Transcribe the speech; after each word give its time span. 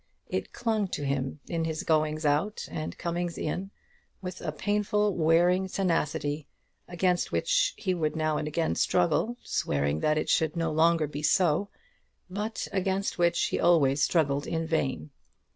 It 0.29 0.51
clung 0.51 0.87
to 0.97 1.05
him 1.05 1.41
in 1.47 1.65
his 1.65 1.83
goings 1.83 2.25
out 2.25 2.67
and 2.71 2.97
comings 2.97 3.37
in 3.37 3.69
with 4.19 4.41
a 4.41 4.51
painful, 4.51 5.13
wearing 5.15 5.67
tenacity, 5.67 6.47
against 6.87 7.31
which 7.31 7.75
he 7.77 7.93
would 7.93 8.15
now 8.15 8.37
and 8.37 8.47
again 8.47 8.73
struggle, 8.73 9.37
swearing 9.43 9.99
that 9.99 10.17
it 10.17 10.27
should 10.27 10.53
be 10.53 10.57
so 10.57 10.59
no 10.59 10.71
longer, 10.71 11.07
but 12.31 12.67
against 12.73 13.19
which 13.19 13.39
he 13.49 13.59
always 13.59 14.01
struggled 14.01 14.47
in 14.47 14.65
vain. 14.65 15.11